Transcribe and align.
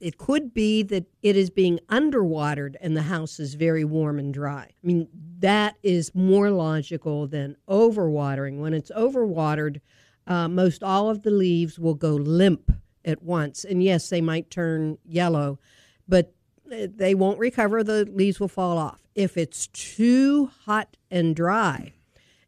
it 0.00 0.18
could 0.18 0.54
be 0.54 0.82
that 0.84 1.06
it 1.22 1.36
is 1.36 1.50
being 1.50 1.80
underwatered 1.88 2.76
and 2.80 2.96
the 2.96 3.02
house 3.02 3.40
is 3.40 3.54
very 3.54 3.84
warm 3.84 4.18
and 4.18 4.32
dry. 4.32 4.62
I 4.62 4.86
mean, 4.86 5.08
that 5.40 5.76
is 5.82 6.14
more 6.14 6.50
logical 6.50 7.26
than 7.26 7.56
overwatering. 7.68 8.58
When 8.58 8.74
it's 8.74 8.90
overwatered, 8.96 9.80
uh, 10.26 10.48
most 10.48 10.82
all 10.82 11.10
of 11.10 11.22
the 11.22 11.30
leaves 11.30 11.78
will 11.78 11.94
go 11.94 12.14
limp 12.14 12.72
at 13.04 13.22
once. 13.22 13.64
And 13.64 13.82
yes, 13.82 14.08
they 14.08 14.20
might 14.20 14.50
turn 14.50 14.98
yellow, 15.04 15.58
but 16.06 16.34
they 16.66 17.14
won't 17.14 17.38
recover. 17.38 17.82
The 17.82 18.04
leaves 18.04 18.38
will 18.38 18.48
fall 18.48 18.78
off. 18.78 19.00
If 19.14 19.36
it's 19.36 19.66
too 19.68 20.50
hot 20.64 20.96
and 21.10 21.34
dry 21.34 21.92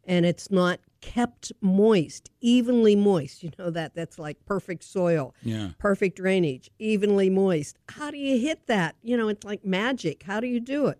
and 0.05 0.25
it's 0.25 0.51
not 0.51 0.79
kept 1.01 1.51
moist, 1.61 2.29
evenly 2.39 2.95
moist. 2.95 3.43
You 3.43 3.51
know 3.59 3.69
that 3.71 3.95
that's 3.95 4.17
like 4.17 4.45
perfect 4.45 4.83
soil, 4.83 5.35
Yeah. 5.43 5.69
perfect 5.77 6.17
drainage, 6.17 6.69
evenly 6.79 7.29
moist. 7.29 7.77
How 7.89 8.11
do 8.11 8.17
you 8.17 8.39
hit 8.39 8.67
that? 8.67 8.95
You 9.03 9.17
know, 9.17 9.27
it's 9.27 9.43
like 9.43 9.65
magic. 9.65 10.23
How 10.23 10.39
do 10.39 10.47
you 10.47 10.59
do 10.59 10.87
it? 10.87 10.99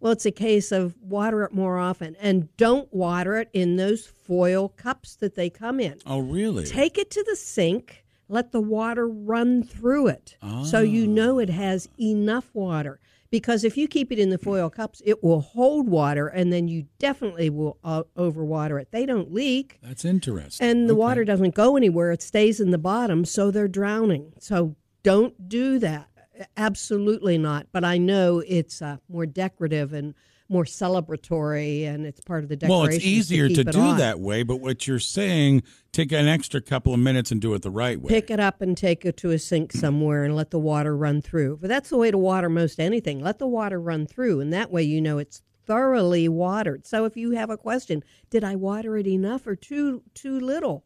Well, 0.00 0.12
it's 0.12 0.24
a 0.24 0.30
case 0.30 0.72
of 0.72 0.94
water 1.02 1.44
it 1.44 1.52
more 1.52 1.76
often 1.76 2.16
and 2.20 2.54
don't 2.56 2.92
water 2.92 3.36
it 3.36 3.50
in 3.52 3.76
those 3.76 4.06
foil 4.06 4.70
cups 4.70 5.14
that 5.16 5.34
they 5.34 5.50
come 5.50 5.78
in. 5.78 5.98
Oh, 6.06 6.20
really? 6.20 6.64
Take 6.64 6.96
it 6.96 7.10
to 7.10 7.24
the 7.28 7.36
sink, 7.36 8.04
let 8.26 8.50
the 8.52 8.62
water 8.62 9.06
run 9.06 9.62
through 9.62 10.06
it 10.06 10.36
so 10.64 10.80
you 10.80 11.04
ah. 11.04 11.14
know 11.14 11.38
it 11.38 11.50
has 11.50 11.88
enough 12.00 12.48
water. 12.54 12.98
Because 13.30 13.62
if 13.62 13.76
you 13.76 13.86
keep 13.86 14.10
it 14.10 14.18
in 14.18 14.30
the 14.30 14.38
foil 14.38 14.68
cups, 14.70 15.00
it 15.04 15.22
will 15.22 15.40
hold 15.40 15.88
water 15.88 16.26
and 16.26 16.52
then 16.52 16.66
you 16.66 16.86
definitely 16.98 17.48
will 17.48 17.78
uh, 17.84 18.02
overwater 18.16 18.80
it. 18.80 18.88
They 18.90 19.06
don't 19.06 19.32
leak 19.32 19.78
That's 19.82 20.04
interesting. 20.04 20.66
and 20.68 20.88
the 20.88 20.94
Okay. 20.94 20.98
water 20.98 21.24
doesn't 21.24 21.54
go 21.54 21.76
anywhere, 21.76 22.10
it 22.10 22.22
stays 22.22 22.58
in 22.60 22.70
the 22.72 22.78
bottom, 22.78 23.24
so 23.24 23.50
they're 23.50 23.68
drowning. 23.68 24.32
So 24.40 24.74
don't 25.04 25.48
do 25.48 25.78
that. 25.78 26.08
Absolutely 26.56 27.38
not. 27.38 27.66
But 27.70 27.84
I 27.84 27.98
know 27.98 28.40
it's 28.46 28.82
uh, 28.82 28.96
more 29.08 29.26
decorative 29.26 29.92
and 29.92 30.14
more 30.50 30.64
celebratory, 30.64 31.86
and 31.86 32.04
it's 32.04 32.20
part 32.20 32.42
of 32.42 32.48
the 32.48 32.56
decoration. 32.56 32.80
Well, 32.80 32.90
it's 32.90 33.04
easier 33.04 33.48
to, 33.48 33.54
keep 33.54 33.68
it 33.68 33.72
do 33.72 33.80
on. 33.80 33.98
that 33.98 34.18
way, 34.20 34.42
but 34.42 34.56
what 34.56 34.86
you're 34.86 34.98
saying, 34.98 35.62
take 35.92 36.10
an 36.12 36.26
extra 36.26 36.60
couple 36.60 36.92
of 36.92 36.98
minutes 36.98 37.30
and 37.30 37.40
do 37.40 37.54
it 37.54 37.62
the 37.62 37.70
right 37.70 38.00
way. 38.00 38.08
Pick 38.08 38.30
it 38.30 38.40
up 38.40 38.60
and 38.60 38.76
take 38.76 39.04
it 39.04 39.16
to 39.18 39.30
a 39.30 39.38
sink 39.38 39.72
somewhere 39.72 40.24
and 40.24 40.34
let 40.34 40.50
the 40.50 40.58
water 40.58 40.96
run 40.96 41.22
through. 41.22 41.58
But 41.60 41.68
that's 41.68 41.90
the 41.90 41.96
way 41.96 42.10
to 42.10 42.18
water 42.18 42.48
most 42.48 42.80
anything. 42.80 43.20
Let 43.20 43.38
the 43.38 43.46
water 43.46 43.80
run 43.80 44.06
through, 44.06 44.40
and 44.40 44.52
that 44.52 44.70
way 44.72 44.82
you 44.82 45.00
know 45.00 45.18
it's 45.18 45.42
thoroughly 45.66 46.28
watered. 46.28 46.84
So 46.84 47.04
if 47.04 47.16
you 47.16 47.30
have 47.30 47.48
a 47.48 47.56
question, 47.56 48.02
did 48.28 48.42
I 48.42 48.56
water 48.56 48.96
it 48.96 49.06
enough 49.06 49.46
or 49.46 49.54
too 49.54 50.02
too 50.14 50.40
little? 50.40 50.84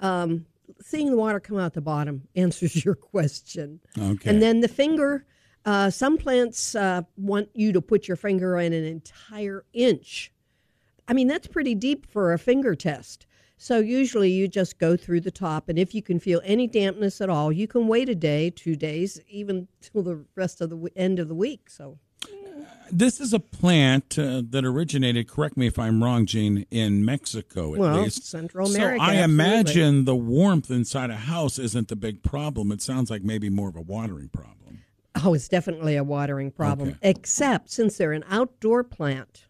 Um, 0.00 0.46
seeing 0.80 1.10
the 1.10 1.16
water 1.16 1.38
come 1.38 1.58
out 1.58 1.74
the 1.74 1.80
bottom 1.80 2.26
answers 2.34 2.84
your 2.84 2.96
question. 2.96 3.80
Okay. 3.96 4.28
And 4.28 4.42
then 4.42 4.60
the 4.60 4.68
finger. 4.68 5.24
Uh, 5.64 5.88
some 5.90 6.18
plants 6.18 6.74
uh, 6.74 7.02
want 7.16 7.48
you 7.54 7.72
to 7.72 7.80
put 7.80 8.06
your 8.06 8.16
finger 8.16 8.58
in 8.58 8.72
an 8.72 8.84
entire 8.84 9.64
inch. 9.72 10.30
I 11.08 11.12
mean, 11.14 11.26
that's 11.26 11.46
pretty 11.46 11.74
deep 11.74 12.06
for 12.10 12.32
a 12.32 12.38
finger 12.38 12.74
test. 12.74 13.26
So 13.56 13.78
usually 13.78 14.30
you 14.30 14.46
just 14.48 14.78
go 14.78 14.96
through 14.96 15.20
the 15.20 15.30
top, 15.30 15.68
and 15.68 15.78
if 15.78 15.94
you 15.94 16.02
can 16.02 16.18
feel 16.18 16.40
any 16.44 16.66
dampness 16.66 17.20
at 17.20 17.30
all, 17.30 17.50
you 17.52 17.66
can 17.66 17.86
wait 17.88 18.08
a 18.08 18.14
day, 18.14 18.50
two 18.50 18.76
days, 18.76 19.20
even 19.28 19.68
till 19.80 20.02
the 20.02 20.24
rest 20.34 20.60
of 20.60 20.68
the 20.70 20.76
w- 20.76 20.92
end 20.96 21.18
of 21.18 21.28
the 21.28 21.34
week. 21.34 21.70
So 21.70 21.98
This 22.90 23.20
is 23.20 23.32
a 23.32 23.38
plant 23.40 24.18
uh, 24.18 24.42
that 24.50 24.64
originated, 24.64 25.28
correct 25.28 25.56
me 25.56 25.66
if 25.68 25.78
I'm 25.78 26.02
wrong, 26.02 26.26
Jeanne, 26.26 26.66
in 26.70 27.04
Mexico 27.04 27.72
at 27.74 27.80
Well, 27.80 28.02
least. 28.02 28.26
Central 28.26 28.68
America. 28.68 28.98
so 28.98 29.02
I 29.02 29.14
absolutely. 29.16 29.34
imagine 29.34 30.04
the 30.04 30.16
warmth 30.16 30.70
inside 30.70 31.10
a 31.10 31.16
house 31.16 31.58
isn't 31.58 31.88
the 31.88 31.96
big 31.96 32.22
problem. 32.22 32.70
It 32.72 32.82
sounds 32.82 33.08
like 33.08 33.22
maybe 33.22 33.48
more 33.48 33.68
of 33.68 33.76
a 33.76 33.80
watering 33.82 34.28
problem. 34.28 34.80
Oh, 35.22 35.34
it's 35.34 35.48
definitely 35.48 35.96
a 35.96 36.04
watering 36.04 36.50
problem. 36.50 36.90
Okay. 36.90 36.98
Except 37.10 37.70
since 37.70 37.96
they're 37.96 38.12
an 38.12 38.24
outdoor 38.28 38.82
plant, 38.82 39.46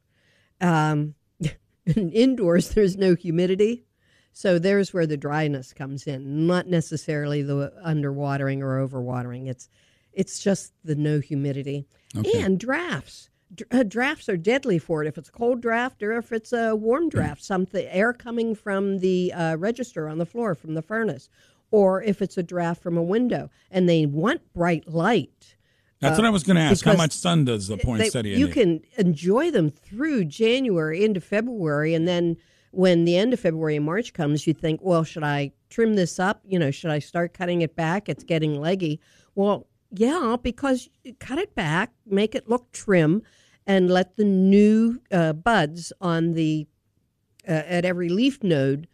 um, 0.60 1.14
indoors 1.86 2.70
there's 2.70 2.96
no 2.96 3.14
humidity, 3.14 3.84
so 4.32 4.58
there's 4.58 4.92
where 4.92 5.06
the 5.06 5.16
dryness 5.16 5.72
comes 5.72 6.06
in. 6.06 6.46
Not 6.46 6.66
necessarily 6.66 7.42
the 7.42 7.72
underwatering 7.84 8.60
or 8.60 8.86
overwatering. 8.86 9.48
It's 9.48 9.68
it's 10.12 10.38
just 10.42 10.72
the 10.84 10.94
no 10.94 11.18
humidity 11.20 11.86
Okay. 12.16 12.40
and 12.42 12.58
drafts. 12.60 13.30
Dr- 13.54 13.80
uh, 13.80 13.82
drafts 13.84 14.28
are 14.28 14.36
deadly 14.36 14.78
for 14.78 15.02
it. 15.04 15.08
If 15.08 15.16
it's 15.18 15.28
a 15.28 15.32
cold 15.32 15.60
draft 15.60 16.02
or 16.02 16.12
if 16.16 16.32
it's 16.32 16.52
a 16.52 16.74
warm 16.76 17.08
draft, 17.08 17.42
something 17.42 17.86
air 17.88 18.12
coming 18.12 18.54
from 18.54 18.98
the 18.98 19.32
uh, 19.32 19.56
register 19.56 20.08
on 20.08 20.18
the 20.18 20.26
floor 20.26 20.54
from 20.54 20.74
the 20.74 20.82
furnace, 20.82 21.28
or 21.74 22.00
if 22.04 22.22
it's 22.22 22.38
a 22.38 22.42
draft 22.42 22.80
from 22.80 22.96
a 22.96 23.02
window, 23.02 23.50
and 23.68 23.88
they 23.88 24.06
want 24.06 24.40
bright 24.52 24.86
light. 24.86 25.56
That's 25.98 26.16
what 26.16 26.24
I 26.24 26.30
was 26.30 26.44
going 26.44 26.54
to 26.56 26.62
ask. 26.62 26.84
How 26.84 26.94
much 26.96 27.10
sun 27.10 27.44
does 27.46 27.66
the 27.66 27.74
They- 27.76 27.82
poinsettia 27.82 28.36
you 28.38 28.46
need? 28.46 28.52
can 28.54 28.80
enjoy 28.96 29.50
them 29.50 29.70
through 29.70 30.26
January 30.26 31.04
into 31.04 31.20
February, 31.20 31.92
and 31.94 32.06
then 32.06 32.36
when 32.70 33.04
the 33.04 33.16
end 33.16 33.32
of 33.32 33.40
February 33.40 33.74
and 33.74 33.84
March 33.86 34.12
comes, 34.12 34.46
you 34.46 34.54
think, 34.54 34.80
well, 34.84 35.02
should 35.02 35.24
I 35.24 35.50
trim 35.68 35.94
this 35.96 36.20
up? 36.20 36.42
You 36.46 36.60
know, 36.60 36.70
should 36.70 36.92
I 36.92 37.00
start 37.00 37.34
cutting 37.34 37.60
it 37.62 37.74
back? 37.74 38.08
It's 38.08 38.22
getting 38.22 38.60
leggy. 38.60 39.00
Well, 39.34 39.66
yeah, 39.90 40.36
because 40.40 40.88
cut 41.18 41.38
it 41.38 41.56
back, 41.56 41.90
make 42.06 42.36
it 42.36 42.48
look 42.48 42.70
trim, 42.70 43.22
and 43.66 43.90
let 43.90 44.16
the 44.16 44.24
new 44.24 45.00
uh, 45.10 45.32
buds 45.32 45.92
on 46.00 46.34
the 46.34 46.66
uh, 47.48 47.52
at 47.66 47.84
every 47.84 48.08
leaf 48.08 48.44
node. 48.44 48.86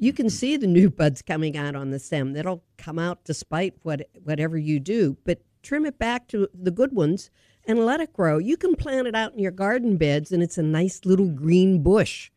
You 0.00 0.14
can 0.14 0.30
see 0.30 0.56
the 0.56 0.66
new 0.66 0.88
buds 0.88 1.20
coming 1.20 1.58
out 1.58 1.76
on 1.76 1.90
the 1.90 1.98
stem. 1.98 2.32
That'll 2.32 2.64
come 2.78 2.98
out 2.98 3.22
despite 3.24 3.74
what 3.82 4.08
whatever 4.24 4.56
you 4.56 4.80
do. 4.80 5.18
But 5.26 5.42
trim 5.62 5.84
it 5.84 5.98
back 5.98 6.26
to 6.28 6.48
the 6.54 6.70
good 6.70 6.92
ones 6.94 7.30
and 7.66 7.84
let 7.84 8.00
it 8.00 8.14
grow. 8.14 8.38
You 8.38 8.56
can 8.56 8.76
plant 8.76 9.06
it 9.06 9.14
out 9.14 9.34
in 9.34 9.38
your 9.38 9.52
garden 9.52 9.98
beds, 9.98 10.32
and 10.32 10.42
it's 10.42 10.56
a 10.56 10.62
nice 10.62 11.04
little 11.04 11.28
green 11.28 11.82
bush. 11.82 12.30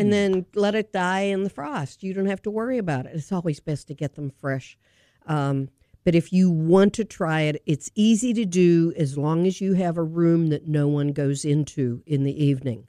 And 0.00 0.12
then 0.12 0.46
let 0.54 0.74
it 0.74 0.92
die 0.92 1.20
in 1.20 1.42
the 1.42 1.50
frost. 1.50 2.02
You 2.02 2.12
don't 2.12 2.26
have 2.26 2.42
to 2.42 2.50
worry 2.50 2.78
about 2.78 3.06
it. 3.06 3.12
It's 3.14 3.32
always 3.32 3.60
best 3.60 3.86
to 3.88 3.94
get 3.94 4.14
them 4.14 4.30
fresh. 4.30 4.78
Um, 5.26 5.68
but 6.04 6.14
if 6.14 6.32
you 6.32 6.50
want 6.50 6.94
to 6.94 7.04
try 7.04 7.42
it, 7.42 7.62
it's 7.66 7.90
easy 7.94 8.32
to 8.34 8.46
do 8.46 8.92
as 8.96 9.18
long 9.18 9.46
as 9.46 9.60
you 9.60 9.74
have 9.74 9.98
a 9.98 10.02
room 10.02 10.48
that 10.48 10.66
no 10.66 10.88
one 10.88 11.08
goes 11.08 11.44
into 11.44 12.02
in 12.06 12.24
the 12.24 12.44
evening. 12.44 12.86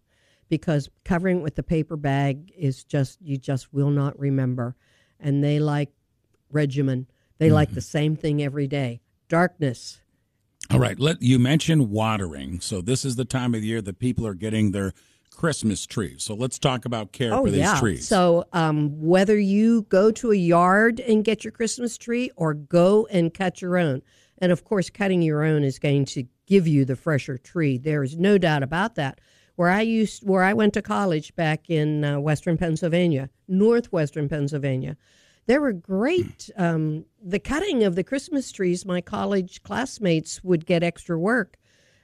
Because 0.51 0.89
covering 1.05 1.37
it 1.37 1.43
with 1.43 1.55
the 1.55 1.63
paper 1.63 1.95
bag 1.95 2.51
is 2.57 2.83
just, 2.83 3.21
you 3.21 3.37
just 3.37 3.73
will 3.73 3.89
not 3.89 4.19
remember. 4.19 4.75
And 5.17 5.41
they 5.41 5.59
like 5.59 5.89
regimen, 6.51 7.07
they 7.37 7.49
like 7.49 7.73
the 7.73 7.79
same 7.81 8.17
thing 8.17 8.43
every 8.43 8.67
day 8.67 9.01
darkness. 9.29 10.01
All 10.69 10.79
right. 10.79 10.99
Let 10.99 11.21
you 11.21 11.39
mentioned 11.39 11.89
watering. 11.89 12.59
So 12.59 12.81
this 12.81 13.05
is 13.05 13.15
the 13.15 13.23
time 13.23 13.55
of 13.55 13.61
the 13.61 13.67
year 13.67 13.81
that 13.81 13.97
people 13.97 14.27
are 14.27 14.33
getting 14.33 14.71
their 14.71 14.93
Christmas 15.33 15.85
trees. 15.85 16.21
So 16.21 16.33
let's 16.33 16.59
talk 16.59 16.83
about 16.83 17.13
care 17.13 17.31
for 17.31 17.49
these 17.49 17.79
trees. 17.79 18.05
So, 18.05 18.43
um, 18.51 19.01
whether 19.01 19.39
you 19.39 19.83
go 19.83 20.11
to 20.11 20.31
a 20.31 20.35
yard 20.35 20.99
and 20.99 21.23
get 21.23 21.45
your 21.45 21.53
Christmas 21.53 21.97
tree 21.97 22.29
or 22.35 22.53
go 22.53 23.07
and 23.09 23.33
cut 23.33 23.61
your 23.61 23.77
own, 23.77 24.01
and 24.39 24.51
of 24.51 24.65
course, 24.65 24.89
cutting 24.89 25.21
your 25.21 25.43
own 25.43 25.63
is 25.63 25.79
going 25.79 26.03
to 26.05 26.25
give 26.45 26.67
you 26.67 26.83
the 26.83 26.97
fresher 26.97 27.37
tree. 27.37 27.77
There 27.77 28.03
is 28.03 28.17
no 28.17 28.37
doubt 28.37 28.63
about 28.63 28.95
that. 28.95 29.21
Where 29.55 29.69
I 29.69 29.81
used, 29.81 30.27
where 30.27 30.43
I 30.43 30.53
went 30.53 30.73
to 30.75 30.81
college 30.81 31.35
back 31.35 31.69
in 31.69 32.03
uh, 32.03 32.19
Western 32.19 32.57
Pennsylvania, 32.57 33.29
northwestern 33.47 34.27
Pennsylvania, 34.29 34.97
there 35.45 35.61
were 35.61 35.73
great. 35.73 36.49
Um, 36.57 37.05
the 37.21 37.39
cutting 37.39 37.83
of 37.83 37.95
the 37.95 38.03
Christmas 38.03 38.51
trees, 38.51 38.85
my 38.85 39.01
college 39.01 39.61
classmates 39.63 40.43
would 40.43 40.65
get 40.65 40.83
extra 40.83 41.17
work 41.19 41.57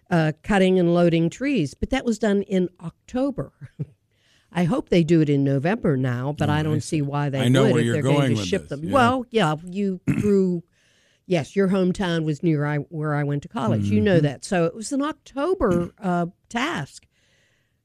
uh, 0.09 0.31
cutting 0.44 0.80
and 0.80 0.94
loading 0.94 1.30
trees, 1.30 1.74
but 1.74 1.90
that 1.90 2.06
was 2.06 2.18
done 2.19 2.41
in 2.44 2.69
October. 2.84 3.52
I 4.52 4.63
hope 4.63 4.90
they 4.90 5.03
do 5.03 5.19
it 5.22 5.30
in 5.30 5.44
November 5.44 5.97
now, 5.97 6.34
but 6.38 6.50
I 6.50 6.63
don't 6.63 6.81
see 6.81 7.02
why 7.02 7.30
they 7.30 7.41
I 7.41 7.47
know 7.50 7.63
would 7.63 7.72
where 7.74 7.80
if 7.81 7.86
you're 7.86 7.94
they're 7.96 8.02
going 8.03 8.34
going 8.34 8.36
to 8.38 8.46
ship 8.46 8.63
this, 8.69 8.69
them. 8.80 8.88
yeah. 8.88 8.94
Well, 8.94 9.25
yeah, 9.31 9.56
you 9.66 10.00
grew. 10.19 10.63
Yes, 11.25 11.56
your 11.57 11.68
hometown 11.68 12.24
was 12.24 12.41
near 12.41 12.66
I, 12.66 12.78
where 12.78 13.13
I 13.13 13.24
went 13.24 13.44
to 13.44 13.50
college. 13.50 13.86
You 13.88 13.98
Mm-hmm. 13.98 14.06
know 14.06 14.19
that, 14.22 14.45
so 14.45 14.63
it 14.66 14.74
was 14.74 14.94
an 14.94 15.01
October 15.01 15.92
uh, 16.01 16.27
task. 16.48 17.06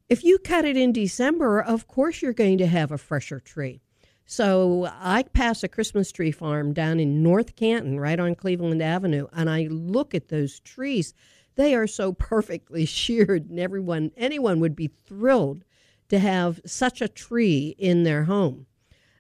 If 0.09 0.25
you 0.25 0.39
cut 0.39 0.65
it 0.65 0.77
in 0.77 0.93
December, 0.93 1.61
of 1.61 1.87
course 1.87 2.23
you're 2.23 2.33
going 2.33 2.59
to 2.59 2.67
have 2.67 2.93
a 2.93 2.99
fresher 2.99 3.41
tree. 3.41 3.81
So 4.27 4.89
I 4.91 5.25
pass 5.25 5.63
a 5.63 5.69
Christmas 5.69 6.13
tree 6.13 6.31
farm 6.31 6.73
down 6.73 7.01
in 7.01 7.23
North 7.23 7.57
Canton, 7.57 7.99
right 8.01 8.19
on 8.19 8.35
Cleveland 8.35 8.83
Avenue, 8.83 9.27
and 9.33 9.51
I 9.51 9.67
look 9.71 10.15
at 10.15 10.29
those 10.29 10.61
trees. 10.61 11.13
They 11.57 11.75
are 11.75 11.87
so 11.87 12.13
perfectly 12.13 12.87
sheared, 12.87 13.51
and 13.51 13.59
everyone, 13.59 14.13
anyone 14.17 14.61
would 14.61 14.77
be 14.77 14.89
thrilled 14.89 15.65
to 16.09 16.19
have 16.19 16.61
such 16.65 17.01
a 17.01 17.09
tree 17.09 17.75
in 17.79 18.05
their 18.05 18.25
home, 18.25 18.67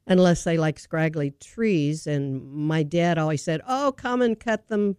unless 0.06 0.44
they 0.44 0.56
like 0.56 0.78
scraggly 0.78 1.32
trees. 1.40 2.06
And 2.06 2.50
my 2.52 2.82
dad 2.82 3.18
always 3.18 3.42
said, 3.42 3.60
"Oh, 3.66 3.92
come 3.92 4.22
and 4.22 4.38
cut 4.38 4.68
them 4.68 4.96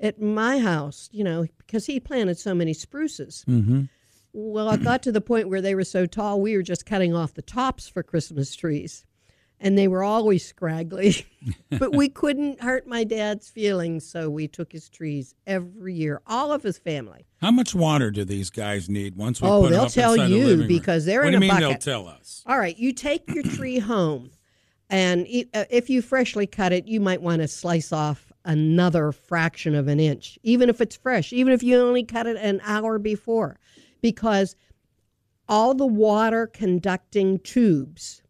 at 0.00 0.20
my 0.20 0.58
house," 0.58 1.08
you 1.12 1.24
know, 1.24 1.46
because 1.58 1.86
he 1.86 2.00
planted 2.00 2.38
so 2.38 2.54
many 2.54 2.74
spruces. 2.74 3.44
Mm-hmm. 3.48 3.82
Well, 4.32 4.70
it 4.70 4.82
got 4.82 5.02
to 5.04 5.12
the 5.12 5.20
point 5.20 5.48
where 5.48 5.60
they 5.60 5.74
were 5.74 5.84
so 5.84 6.06
tall, 6.06 6.40
we 6.40 6.56
were 6.56 6.62
just 6.62 6.86
cutting 6.86 7.14
off 7.14 7.34
the 7.34 7.42
tops 7.42 7.88
for 7.88 8.02
Christmas 8.02 8.54
trees. 8.54 9.04
and 9.60 9.78
they 9.78 9.86
were 9.86 10.02
always 10.02 10.44
scraggly. 10.44 11.24
but 11.78 11.94
we 11.94 12.08
couldn't 12.08 12.60
hurt 12.60 12.86
my 12.86 13.04
dad's 13.04 13.48
feelings, 13.48 14.04
so 14.04 14.28
we 14.28 14.48
took 14.48 14.72
his 14.72 14.88
trees 14.88 15.34
every 15.46 15.94
year, 15.94 16.20
all 16.26 16.52
of 16.52 16.62
his 16.64 16.78
family. 16.78 17.26
How 17.40 17.52
much 17.52 17.74
water 17.74 18.10
do 18.10 18.24
these 18.24 18.50
guys 18.50 18.88
need 18.88 19.16
once 19.16 19.40
we 19.40 19.48
oh, 19.48 19.62
put 19.62 19.70
they'll 19.70 19.86
tell 19.88 20.16
you 20.16 20.56
the 20.56 20.66
because 20.66 21.04
they're 21.04 21.20
what 21.22 21.32
in 21.32 21.40
do 21.40 21.46
you 21.46 21.52
a 21.52 21.54
mean 21.54 21.62
bucket. 21.62 21.80
They'll 21.80 22.02
tell 22.02 22.08
us. 22.08 22.42
All 22.46 22.58
right, 22.58 22.76
you 22.76 22.92
take 22.92 23.28
your 23.32 23.44
tree 23.44 23.78
home, 23.78 24.30
and 24.90 25.26
uh, 25.54 25.64
if 25.70 25.88
you 25.88 26.02
freshly 26.02 26.46
cut 26.46 26.72
it, 26.72 26.86
you 26.88 27.00
might 27.00 27.22
want 27.22 27.40
to 27.42 27.48
slice 27.48 27.92
off 27.92 28.32
another 28.44 29.12
fraction 29.12 29.76
of 29.76 29.86
an 29.86 30.00
inch, 30.00 30.38
even 30.42 30.68
if 30.68 30.80
it's 30.80 30.96
fresh, 30.96 31.32
even 31.32 31.52
if 31.52 31.62
you 31.62 31.78
only 31.78 32.02
cut 32.02 32.26
it 32.26 32.36
an 32.36 32.60
hour 32.64 32.98
before, 32.98 33.60
because 34.02 34.54
all 35.48 35.74
the 35.74 35.86
water 35.86 36.46
conducting 36.46 37.38
tubes 37.38 38.22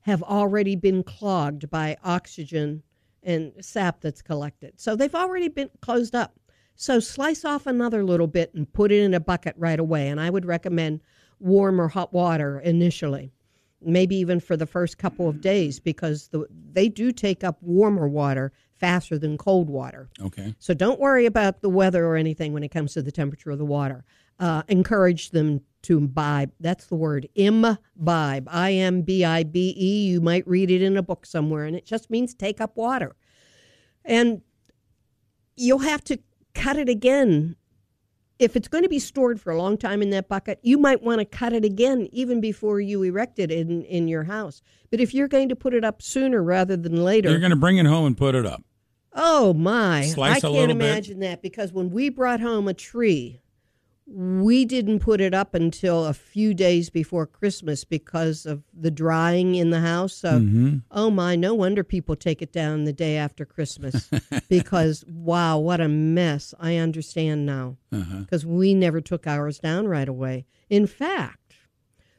have 0.00 0.22
already 0.22 0.76
been 0.76 1.02
clogged 1.02 1.70
by 1.70 1.96
oxygen 2.04 2.82
and 3.22 3.52
sap 3.60 4.02
that's 4.02 4.20
collected. 4.20 4.74
So 4.76 4.94
they've 4.94 5.14
already 5.14 5.48
been 5.48 5.70
closed 5.80 6.14
up. 6.14 6.38
So 6.76 7.00
slice 7.00 7.44
off 7.44 7.66
another 7.66 8.04
little 8.04 8.26
bit 8.26 8.52
and 8.52 8.70
put 8.70 8.92
it 8.92 9.02
in 9.02 9.14
a 9.14 9.20
bucket 9.20 9.54
right 9.56 9.78
away. 9.78 10.08
And 10.08 10.20
I 10.20 10.28
would 10.28 10.44
recommend 10.44 11.00
warm 11.38 11.80
or 11.80 11.88
hot 11.88 12.12
water 12.12 12.60
initially, 12.60 13.32
maybe 13.80 14.16
even 14.16 14.40
for 14.40 14.56
the 14.56 14.66
first 14.66 14.98
couple 14.98 15.28
of 15.28 15.40
days, 15.40 15.80
because 15.80 16.28
the, 16.28 16.46
they 16.72 16.88
do 16.88 17.12
take 17.12 17.44
up 17.44 17.56
warmer 17.62 18.08
water 18.08 18.52
faster 18.84 19.18
than 19.18 19.38
cold 19.38 19.70
water. 19.70 20.10
Okay. 20.20 20.54
So 20.58 20.74
don't 20.74 21.00
worry 21.00 21.24
about 21.24 21.62
the 21.62 21.70
weather 21.70 22.04
or 22.04 22.16
anything 22.16 22.52
when 22.52 22.62
it 22.62 22.68
comes 22.68 22.92
to 22.92 23.00
the 23.00 23.10
temperature 23.10 23.50
of 23.50 23.56
the 23.56 23.64
water. 23.64 24.04
Uh, 24.38 24.62
encourage 24.68 25.30
them 25.30 25.62
to 25.84 25.96
imbibe. 25.96 26.52
That's 26.60 26.84
the 26.86 26.94
word, 26.94 27.26
imbibe. 27.34 28.46
I 28.50 28.72
M 28.72 29.00
B 29.00 29.24
I 29.24 29.42
B 29.42 29.74
E. 29.74 30.06
You 30.08 30.20
might 30.20 30.46
read 30.46 30.70
it 30.70 30.82
in 30.82 30.98
a 30.98 31.02
book 31.02 31.24
somewhere, 31.24 31.64
and 31.64 31.74
it 31.74 31.86
just 31.86 32.10
means 32.10 32.34
take 32.34 32.60
up 32.60 32.76
water. 32.76 33.16
And 34.04 34.42
you'll 35.56 35.78
have 35.78 36.04
to 36.04 36.18
cut 36.52 36.76
it 36.76 36.90
again. 36.90 37.56
If 38.38 38.56
it's 38.56 38.68
going 38.68 38.82
to 38.82 38.90
be 38.90 38.98
stored 38.98 39.40
for 39.40 39.52
a 39.52 39.56
long 39.56 39.78
time 39.78 40.02
in 40.02 40.10
that 40.10 40.28
bucket, 40.28 40.58
you 40.62 40.76
might 40.76 41.02
want 41.02 41.20
to 41.20 41.24
cut 41.24 41.52
it 41.52 41.64
again 41.64 42.08
even 42.12 42.40
before 42.40 42.80
you 42.80 43.02
erect 43.04 43.38
it 43.38 43.50
in, 43.50 43.84
in 43.84 44.08
your 44.08 44.24
house. 44.24 44.60
But 44.90 45.00
if 45.00 45.14
you're 45.14 45.28
going 45.28 45.48
to 45.50 45.56
put 45.56 45.72
it 45.72 45.84
up 45.84 46.02
sooner 46.02 46.42
rather 46.42 46.76
than 46.76 47.04
later, 47.04 47.30
you're 47.30 47.38
going 47.38 47.50
to 47.50 47.56
bring 47.56 47.78
it 47.78 47.86
home 47.86 48.06
and 48.06 48.16
put 48.16 48.34
it 48.34 48.44
up. 48.44 48.62
Oh 49.14 49.54
my! 49.54 50.06
Slice 50.06 50.44
I 50.44 50.50
can't 50.50 50.70
imagine 50.70 51.20
bit. 51.20 51.28
that 51.28 51.42
because 51.42 51.72
when 51.72 51.90
we 51.90 52.08
brought 52.08 52.40
home 52.40 52.68
a 52.68 52.74
tree 52.74 53.40
we 54.06 54.64
didn't 54.64 55.00
put 55.00 55.20
it 55.20 55.32
up 55.32 55.54
until 55.54 56.04
a 56.04 56.12
few 56.12 56.52
days 56.52 56.90
before 56.90 57.26
Christmas 57.26 57.84
because 57.84 58.44
of 58.44 58.62
the 58.78 58.90
drying 58.90 59.54
in 59.54 59.70
the 59.70 59.80
house. 59.80 60.14
So, 60.14 60.40
mm-hmm. 60.40 60.76
oh 60.90 61.10
my, 61.10 61.36
no 61.36 61.54
wonder 61.54 61.82
people 61.82 62.14
take 62.14 62.42
it 62.42 62.52
down 62.52 62.84
the 62.84 62.92
day 62.92 63.16
after 63.16 63.46
Christmas 63.46 64.10
because, 64.48 65.04
wow, 65.08 65.58
what 65.58 65.80
a 65.80 65.88
mess. 65.88 66.52
I 66.60 66.76
understand 66.76 67.46
now 67.46 67.78
because 67.90 68.44
uh-huh. 68.44 68.54
we 68.54 68.74
never 68.74 69.00
took 69.00 69.26
ours 69.26 69.58
down 69.58 69.88
right 69.88 70.08
away. 70.08 70.44
In 70.68 70.86
fact, 70.86 71.43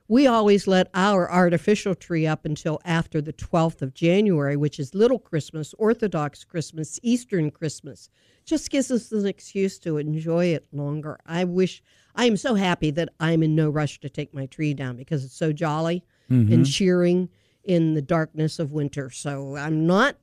we 0.08 0.28
always 0.28 0.68
let 0.68 0.90
our 0.94 1.32
artificial 1.32 1.96
tree 1.96 2.28
up 2.28 2.46
until 2.46 2.80
after 2.86 3.22
the 3.22 3.34
12th 3.34 3.82
of 3.82 3.94
January, 3.94 4.56
which 4.56 4.80
is 4.80 4.94
Little 4.94 5.18
Christmas, 5.18 5.74
Orthodox 5.78 6.44
Christmas, 6.44 7.00
Eastern 7.02 7.50
Christmas. 7.50 8.10
Just 8.46 8.70
gives 8.70 8.92
us 8.92 9.12
an 9.12 9.26
excuse 9.26 9.80
to 9.80 9.98
enjoy 9.98 10.46
it 10.48 10.68
longer. 10.72 11.20
I 11.26 11.44
wish, 11.46 11.82
I 12.16 12.26
am 12.26 12.38
so 12.38 12.54
happy 12.54 12.92
that 12.92 13.10
I'm 13.20 13.42
in 13.42 13.56
no 13.56 13.70
rush 13.70 14.00
to 14.02 14.10
take 14.10 14.34
my 14.34 14.46
tree 14.46 14.76
down 14.76 14.96
because 14.96 15.26
it's 15.26 15.36
so 15.36 15.52
jolly 15.52 16.04
mm-hmm. 16.30 16.54
and 16.54 16.66
cheering 16.66 17.30
in 17.64 17.96
the 17.96 18.02
darkness 18.02 18.60
of 18.60 18.72
winter. 18.72 19.10
So 19.10 19.56
I'm 19.56 19.88
not 19.88 20.18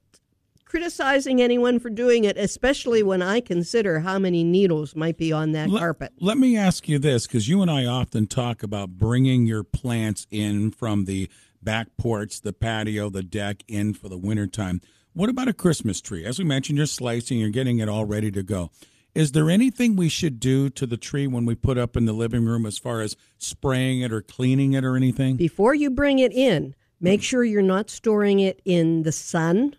criticizing 0.72 1.42
anyone 1.42 1.78
for 1.78 1.90
doing 1.90 2.24
it, 2.24 2.38
especially 2.38 3.02
when 3.02 3.20
I 3.20 3.40
consider 3.40 4.00
how 4.00 4.18
many 4.18 4.42
needles 4.42 4.96
might 4.96 5.18
be 5.18 5.30
on 5.30 5.52
that 5.52 5.68
let, 5.68 5.80
carpet. 5.80 6.14
Let 6.18 6.38
me 6.38 6.56
ask 6.56 6.88
you 6.88 6.98
this 6.98 7.26
because 7.26 7.46
you 7.46 7.60
and 7.60 7.70
I 7.70 7.84
often 7.84 8.26
talk 8.26 8.62
about 8.62 8.96
bringing 8.96 9.44
your 9.44 9.64
plants 9.64 10.26
in 10.30 10.70
from 10.70 11.04
the 11.04 11.28
back 11.62 11.88
porch, 11.98 12.40
the 12.40 12.54
patio, 12.54 13.10
the 13.10 13.22
deck 13.22 13.64
in 13.68 13.92
for 13.92 14.08
the 14.08 14.16
wintertime. 14.16 14.80
What 15.12 15.28
about 15.28 15.46
a 15.46 15.52
Christmas 15.52 16.00
tree? 16.00 16.24
As 16.24 16.38
we 16.38 16.46
mentioned, 16.46 16.78
you're 16.78 16.86
slicing, 16.86 17.38
you're 17.38 17.50
getting 17.50 17.78
it 17.78 17.90
all 17.90 18.06
ready 18.06 18.30
to 18.30 18.42
go. 18.42 18.70
Is 19.14 19.32
there 19.32 19.50
anything 19.50 19.94
we 19.94 20.08
should 20.08 20.40
do 20.40 20.70
to 20.70 20.86
the 20.86 20.96
tree 20.96 21.26
when 21.26 21.44
we 21.44 21.54
put 21.54 21.76
up 21.76 21.98
in 21.98 22.06
the 22.06 22.14
living 22.14 22.46
room 22.46 22.64
as 22.64 22.78
far 22.78 23.02
as 23.02 23.14
spraying 23.36 24.00
it 24.00 24.10
or 24.10 24.22
cleaning 24.22 24.72
it 24.72 24.86
or 24.86 24.96
anything? 24.96 25.36
Before 25.36 25.74
you 25.74 25.90
bring 25.90 26.18
it 26.18 26.32
in, 26.32 26.74
make 26.98 27.22
sure 27.22 27.44
you're 27.44 27.60
not 27.60 27.90
storing 27.90 28.40
it 28.40 28.62
in 28.64 29.02
the 29.02 29.12
sun 29.12 29.76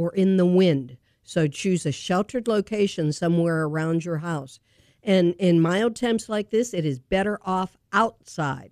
or 0.00 0.14
in 0.14 0.38
the 0.38 0.46
wind. 0.46 0.96
So 1.24 1.46
choose 1.46 1.84
a 1.84 1.92
sheltered 1.92 2.48
location 2.48 3.12
somewhere 3.12 3.64
around 3.64 4.02
your 4.02 4.16
house. 4.16 4.58
And 5.02 5.34
in 5.34 5.60
mild 5.60 5.94
temps 5.94 6.26
like 6.26 6.48
this, 6.50 6.72
it 6.72 6.86
is 6.86 6.98
better 6.98 7.38
off 7.44 7.76
outside. 7.92 8.70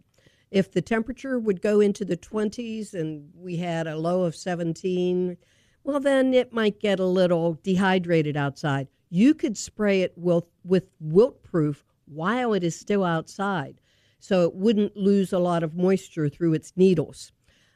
If 0.50 0.72
the 0.72 0.80
temperature 0.80 1.38
would 1.38 1.60
go 1.60 1.80
into 1.80 2.06
the 2.06 2.16
20s 2.16 2.94
and 2.94 3.28
we 3.34 3.56
had 3.56 3.86
a 3.86 3.98
low 3.98 4.22
of 4.22 4.34
17, 4.34 5.36
well, 5.84 6.00
then 6.00 6.32
it 6.32 6.54
might 6.54 6.80
get 6.80 6.98
a 6.98 7.04
little 7.04 7.58
dehydrated 7.62 8.34
outside. 8.34 8.88
You 9.10 9.34
could 9.34 9.58
spray 9.58 10.00
it 10.00 10.14
with, 10.16 10.44
with 10.64 10.84
Wilt-Pruf 10.98 11.84
while 12.06 12.54
it 12.54 12.64
is 12.64 12.74
still 12.74 13.04
outside, 13.04 13.82
so 14.18 14.44
it 14.44 14.54
wouldn't 14.54 14.96
lose 14.96 15.34
a 15.34 15.38
lot 15.38 15.62
of 15.62 15.76
moisture 15.76 16.30
through 16.30 16.54
its 16.54 16.72
needles. 16.74 17.32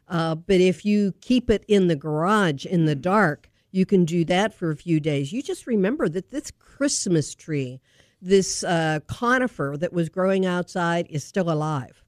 Uh, 0.08 0.34
but 0.34 0.60
if 0.60 0.84
you 0.84 1.14
keep 1.20 1.49
it 1.49 1.64
in 1.69 1.88
the 1.88 1.96
garage 1.96 2.66
in 2.66 2.84
the 2.84 2.94
dark, 2.94 3.50
you 3.70 3.87
can 3.87 4.04
do 4.04 4.25
that 4.26 4.52
for 4.52 4.70
a 4.70 4.76
few 4.76 5.00
days. 5.00 5.32
You 5.32 5.43
just 5.43 5.66
remember 5.66 6.08
that 6.08 6.31
this 6.31 6.50
Christmas 6.50 7.34
tree, 7.34 7.81
this 8.20 8.62
uh, 8.62 9.00
conifer 9.06 9.76
that 9.78 9.93
was 9.93 10.08
growing 10.08 10.44
outside, 10.44 11.06
is 11.08 11.25
still 11.25 11.50
alive. 11.50 12.04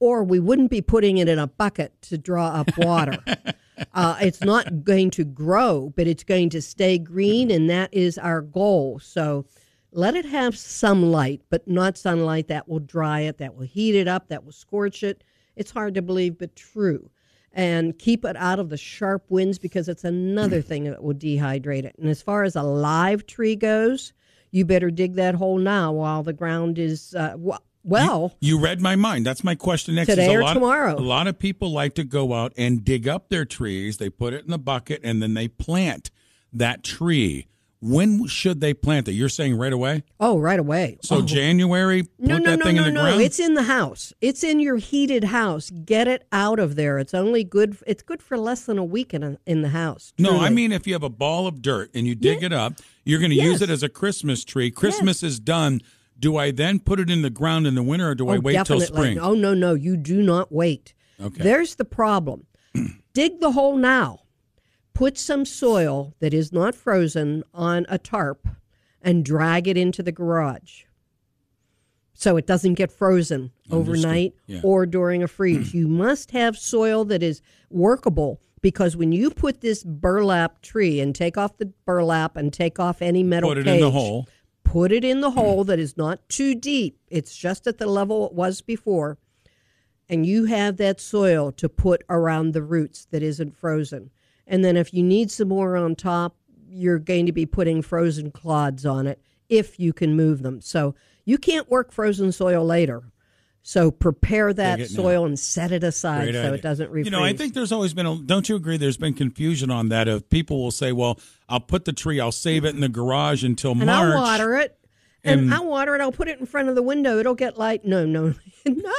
Or 0.00 0.24
we 0.24 0.40
wouldn't 0.40 0.70
be 0.70 0.80
putting 0.80 1.18
it 1.18 1.28
in 1.28 1.38
a 1.38 1.46
bucket 1.46 1.92
to 2.02 2.16
draw 2.16 2.48
up 2.48 2.70
water. 2.78 3.18
uh, 3.94 4.16
it's 4.20 4.40
not 4.40 4.84
going 4.84 5.10
to 5.10 5.24
grow, 5.24 5.92
but 5.94 6.06
it's 6.06 6.24
going 6.24 6.50
to 6.50 6.62
stay 6.62 6.98
green, 6.98 7.50
and 7.50 7.68
that 7.68 7.92
is 7.92 8.16
our 8.16 8.40
goal. 8.40 8.98
So 9.00 9.44
let 9.92 10.14
it 10.14 10.24
have 10.26 10.56
some 10.56 11.10
light, 11.10 11.42
but 11.50 11.66
not 11.66 11.98
sunlight 11.98 12.48
that 12.48 12.68
will 12.68 12.78
dry 12.78 13.20
it, 13.20 13.38
that 13.38 13.54
will 13.54 13.66
heat 13.66 13.94
it 13.94 14.08
up, 14.08 14.28
that 14.28 14.44
will 14.44 14.52
scorch 14.52 15.02
it. 15.02 15.24
It's 15.58 15.70
hard 15.70 15.94
to 15.94 16.02
believe, 16.02 16.38
but 16.38 16.56
true. 16.56 17.10
And 17.52 17.98
keep 17.98 18.24
it 18.24 18.36
out 18.36 18.60
of 18.60 18.68
the 18.68 18.76
sharp 18.76 19.24
winds 19.28 19.58
because 19.58 19.88
it's 19.88 20.04
another 20.04 20.62
thing 20.62 20.84
that 20.84 21.02
will 21.02 21.14
dehydrate 21.14 21.84
it. 21.84 21.96
And 21.98 22.08
as 22.08 22.22
far 22.22 22.44
as 22.44 22.54
a 22.54 22.62
live 22.62 23.26
tree 23.26 23.56
goes, 23.56 24.12
you 24.50 24.64
better 24.64 24.90
dig 24.90 25.14
that 25.14 25.34
hole 25.34 25.58
now 25.58 25.92
while 25.92 26.22
the 26.22 26.32
ground 26.32 26.78
is 26.78 27.14
uh, 27.14 27.36
well. 27.82 28.36
You, 28.40 28.56
you, 28.56 28.62
read 28.62 28.80
my 28.80 28.96
mind. 28.96 29.26
That's 29.26 29.42
my 29.42 29.54
question 29.54 29.96
next. 29.96 30.08
Today 30.08 30.34
or 30.34 30.42
lot, 30.42 30.54
tomorrow. 30.54 30.96
A 30.96 31.00
lot 31.00 31.26
of 31.26 31.38
people 31.38 31.72
like 31.72 31.94
to 31.94 32.04
go 32.04 32.32
out 32.34 32.52
and 32.56 32.84
dig 32.84 33.08
up 33.08 33.28
their 33.28 33.44
trees. 33.44 33.96
They 33.96 34.10
put 34.10 34.34
it 34.34 34.44
in 34.44 34.50
the 34.50 34.58
bucket 34.58 35.00
and 35.02 35.20
then 35.20 35.34
they 35.34 35.48
plant 35.48 36.10
that 36.52 36.84
tree 36.84 37.46
when 37.80 38.26
should 38.26 38.60
they 38.60 38.74
plant 38.74 39.08
it? 39.08 39.12
You're 39.12 39.28
saying 39.28 39.56
right 39.56 39.72
away? 39.72 40.02
Oh, 40.18 40.38
right 40.38 40.58
away. 40.58 40.98
So 41.02 41.18
oh. 41.18 41.22
January, 41.22 42.02
put 42.02 42.12
no, 42.18 42.38
no, 42.38 42.56
no, 42.56 42.70
no, 42.70 42.90
no. 42.90 43.02
ground? 43.02 43.22
It's 43.22 43.38
in 43.38 43.54
the 43.54 43.62
house. 43.62 44.12
It's 44.20 44.42
in 44.42 44.58
your 44.58 44.76
heated 44.76 45.24
house. 45.24 45.70
Get 45.70 46.08
it 46.08 46.26
out 46.32 46.58
of 46.58 46.74
there. 46.74 46.98
It's 46.98 47.14
only 47.14 47.44
good. 47.44 47.76
It's 47.86 48.02
good 48.02 48.20
for 48.20 48.36
less 48.36 48.62
than 48.62 48.78
a 48.78 48.84
week 48.84 49.14
in, 49.14 49.22
a, 49.22 49.38
in 49.46 49.62
the 49.62 49.68
house. 49.68 50.12
Truly. 50.18 50.32
No, 50.32 50.40
I 50.40 50.50
mean 50.50 50.72
if 50.72 50.86
you 50.86 50.92
have 50.94 51.04
a 51.04 51.08
ball 51.08 51.46
of 51.46 51.62
dirt 51.62 51.90
and 51.94 52.06
you 52.06 52.14
dig 52.14 52.40
yeah. 52.40 52.46
it 52.46 52.52
up, 52.52 52.74
you're 53.04 53.20
going 53.20 53.30
to 53.30 53.36
yes. 53.36 53.46
use 53.46 53.62
it 53.62 53.70
as 53.70 53.82
a 53.82 53.88
Christmas 53.88 54.44
tree. 54.44 54.70
Christmas 54.70 55.22
yes. 55.22 55.32
is 55.32 55.40
done. 55.40 55.80
Do 56.18 56.36
I 56.36 56.50
then 56.50 56.80
put 56.80 56.98
it 56.98 57.08
in 57.10 57.22
the 57.22 57.30
ground 57.30 57.68
in 57.68 57.76
the 57.76 57.82
winter, 57.82 58.10
or 58.10 58.14
do 58.16 58.28
oh, 58.28 58.32
I 58.32 58.38
wait 58.38 58.54
definitely. 58.54 58.86
till 58.86 58.94
spring? 58.96 59.18
Oh 59.20 59.34
no, 59.34 59.54
no, 59.54 59.74
you 59.74 59.96
do 59.96 60.20
not 60.20 60.50
wait. 60.50 60.94
Okay. 61.20 61.44
There's 61.44 61.76
the 61.76 61.84
problem. 61.84 62.46
dig 63.14 63.40
the 63.40 63.52
hole 63.52 63.76
now 63.76 64.20
put 64.98 65.16
some 65.16 65.44
soil 65.44 66.12
that 66.18 66.34
is 66.34 66.52
not 66.52 66.74
frozen 66.74 67.44
on 67.54 67.86
a 67.88 67.96
tarp 67.96 68.48
and 69.00 69.24
drag 69.24 69.68
it 69.68 69.76
into 69.76 70.02
the 70.02 70.10
garage 70.10 70.82
so 72.14 72.36
it 72.36 72.48
doesn't 72.48 72.74
get 72.74 72.90
frozen 72.90 73.52
overnight 73.70 74.34
yeah. 74.48 74.60
or 74.64 74.86
during 74.86 75.22
a 75.22 75.28
freeze. 75.28 75.72
you 75.74 75.86
must 75.86 76.32
have 76.32 76.58
soil 76.58 77.04
that 77.04 77.22
is 77.22 77.40
workable 77.70 78.40
because 78.60 78.96
when 78.96 79.12
you 79.12 79.30
put 79.30 79.60
this 79.60 79.84
burlap 79.84 80.62
tree 80.62 80.98
and 80.98 81.14
take 81.14 81.38
off 81.38 81.56
the 81.58 81.72
burlap 81.86 82.36
and 82.36 82.52
take 82.52 82.80
off 82.80 83.00
any 83.00 83.22
metal 83.22 83.50
put 83.50 83.58
it 83.58 83.66
cage, 83.66 83.74
in 83.76 83.80
the 83.80 83.92
hole. 83.92 84.26
Put 84.64 84.90
it 84.90 85.04
in 85.04 85.20
the 85.20 85.30
hole 85.38 85.62
that 85.62 85.78
is 85.78 85.96
not 85.96 86.28
too 86.28 86.56
deep. 86.56 86.98
It's 87.06 87.36
just 87.36 87.68
at 87.68 87.78
the 87.78 87.86
level 87.86 88.26
it 88.26 88.32
was 88.32 88.62
before. 88.62 89.16
And 90.08 90.26
you 90.26 90.46
have 90.46 90.76
that 90.78 91.00
soil 91.00 91.52
to 91.52 91.68
put 91.68 92.02
around 92.10 92.52
the 92.52 92.64
roots 92.64 93.06
that 93.12 93.22
isn't 93.22 93.56
frozen. 93.56 94.10
And 94.48 94.64
then 94.64 94.76
if 94.76 94.92
you 94.92 95.02
need 95.04 95.30
some 95.30 95.48
more 95.48 95.76
on 95.76 95.94
top, 95.94 96.34
you're 96.68 96.98
going 96.98 97.26
to 97.26 97.32
be 97.32 97.46
putting 97.46 97.82
frozen 97.82 98.30
clods 98.32 98.84
on 98.84 99.06
it 99.06 99.20
if 99.48 99.78
you 99.78 99.92
can 99.92 100.16
move 100.16 100.42
them. 100.42 100.60
So 100.60 100.94
you 101.24 101.38
can't 101.38 101.70
work 101.70 101.92
frozen 101.92 102.32
soil 102.32 102.64
later. 102.64 103.02
So 103.62 103.90
prepare 103.90 104.54
that 104.54 104.86
soil 104.88 105.26
and 105.26 105.38
set 105.38 105.72
it 105.72 105.84
aside 105.84 106.24
Great 106.24 106.34
so 106.34 106.40
idea. 106.40 106.54
it 106.54 106.62
doesn't 106.62 106.90
refreeze. 106.90 107.04
You 107.04 107.10
know, 107.10 107.22
I 107.22 107.34
think 107.34 107.52
there's 107.52 107.72
always 107.72 107.92
been 107.92 108.06
a. 108.06 108.16
Don't 108.16 108.48
you 108.48 108.56
agree? 108.56 108.78
There's 108.78 108.96
been 108.96 109.12
confusion 109.12 109.70
on 109.70 109.90
that. 109.90 110.08
Of 110.08 110.30
people 110.30 110.62
will 110.62 110.70
say, 110.70 110.90
"Well, 110.90 111.20
I'll 111.50 111.60
put 111.60 111.84
the 111.84 111.92
tree, 111.92 112.18
I'll 112.18 112.32
save 112.32 112.64
it 112.64 112.74
in 112.74 112.80
the 112.80 112.88
garage 112.88 113.44
until 113.44 113.72
and 113.72 113.84
March." 113.84 114.14
I'll 114.14 114.22
water 114.22 114.56
it. 114.56 114.78
And, 115.22 115.40
and- 115.40 115.54
I'll 115.54 115.66
water 115.66 115.94
it. 115.94 116.00
I'll 116.00 116.12
put 116.12 116.28
it 116.28 116.40
in 116.40 116.46
front 116.46 116.70
of 116.70 116.76
the 116.76 116.82
window. 116.82 117.18
It'll 117.18 117.34
get 117.34 117.58
light. 117.58 117.84
No, 117.84 118.06
no, 118.06 118.32
no, 118.66 118.94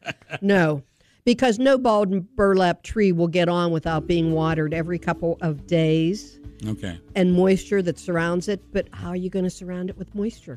no. 0.40 0.82
Because 1.26 1.58
no 1.58 1.76
balled 1.76 2.36
burlap 2.36 2.84
tree 2.84 3.10
will 3.10 3.26
get 3.26 3.48
on 3.48 3.72
without 3.72 4.06
being 4.06 4.32
watered 4.32 4.72
every 4.72 4.98
couple 4.98 5.36
of 5.40 5.66
days 5.66 6.38
Okay. 6.64 6.98
and 7.16 7.34
moisture 7.34 7.82
that 7.82 7.98
surrounds 7.98 8.46
it. 8.48 8.62
But 8.72 8.88
how 8.92 9.08
are 9.08 9.16
you 9.16 9.28
going 9.28 9.44
to 9.44 9.50
surround 9.50 9.90
it 9.90 9.98
with 9.98 10.14
moisture? 10.14 10.54